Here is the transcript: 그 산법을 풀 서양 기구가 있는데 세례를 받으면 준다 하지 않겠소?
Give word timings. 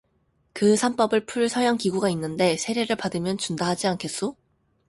그 0.53 0.75
산법을 0.75 1.27
풀 1.27 1.47
서양 1.47 1.77
기구가 1.77 2.09
있는데 2.09 2.57
세례를 2.57 2.95
받으면 2.95 3.37
준다 3.37 3.67
하지 3.67 3.85
않겠소? 3.85 4.35